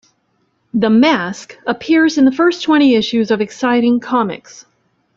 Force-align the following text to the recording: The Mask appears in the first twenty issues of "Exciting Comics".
The 0.73 0.89
Mask 0.89 1.55
appears 1.67 2.17
in 2.17 2.25
the 2.25 2.31
first 2.31 2.63
twenty 2.63 2.95
issues 2.95 3.29
of 3.29 3.39
"Exciting 3.39 3.99
Comics". 3.99 4.65